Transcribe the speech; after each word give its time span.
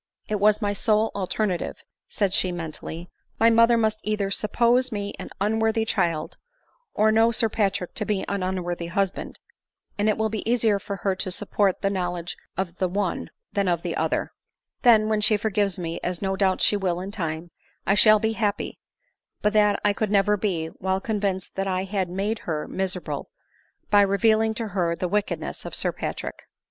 "It 0.27 0.39
was 0.39 0.63
my 0.63 0.73
sole 0.73 1.11
alternative," 1.13 1.83
said 2.09 2.33
she 2.33 2.51
mentally;" 2.51 3.07
my 3.39 3.51
mother 3.51 3.77
must 3.77 3.99
either 4.01 4.31
suppose 4.31 4.91
me 4.91 5.13
an 5.19 5.29
unworthy 5.39 5.85
child, 5.85 6.37
or 6.95 7.11
know 7.11 7.31
Sir 7.31 7.49
Patrick 7.49 7.93
to 7.93 8.03
be 8.03 8.25
an 8.27 8.41
unworthy 8.41 8.87
husband; 8.87 9.37
and 9.99 10.09
it 10.09 10.17
will 10.17 10.27
be 10.29 10.49
easier 10.51 10.79
for 10.79 10.95
her 10.95 11.15
to 11.17 11.29
support 11.29 11.83
the 11.83 11.91
knowledge 11.91 12.35
of 12.57 12.77
the 12.77 12.87
one 12.89 13.29
than 13.53 13.67
of 13.67 13.83
the 13.83 13.95
other; 13.95 14.31
then, 14.81 15.07
when 15.07 15.21
she 15.21 15.37
forgives 15.37 15.77
me, 15.77 15.99
as 16.03 16.19
no 16.19 16.35
doubt 16.35 16.61
she 16.61 16.75
will 16.75 16.99
in 16.99 17.11
time, 17.11 17.51
I 17.85 17.93
shall 17.93 18.17
be 18.17 18.31
happy; 18.33 18.79
but 19.43 19.53
that 19.53 19.79
1 19.83 19.93
could 19.93 20.09
never 20.09 20.35
be, 20.35 20.69
while 20.79 20.99
convinced 20.99 21.53
that 21.57 21.67
I 21.67 21.83
had 21.83 22.09
made 22.09 22.39
hex 22.47 22.67
miserable 22.71 23.29
by 23.91 24.01
revealing 24.01 24.55
to 24.55 24.69
her 24.69 24.95
the 24.95 25.07
wickedness 25.07 25.63
of 25.63 25.75
Sir 25.75 25.91
Patrick." 25.91 26.47